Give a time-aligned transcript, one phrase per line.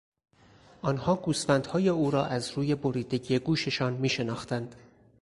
[0.81, 4.75] آنها گوسفندهای او را از روی بریدگی گوششان میشناختند.